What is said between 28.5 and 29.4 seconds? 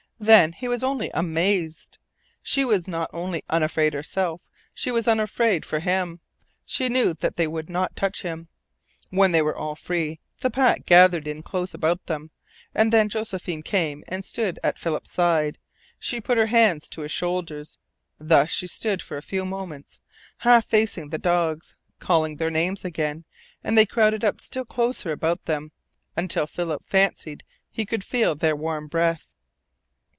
warm breath.